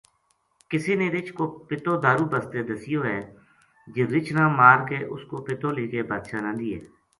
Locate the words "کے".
4.89-4.97, 5.91-5.99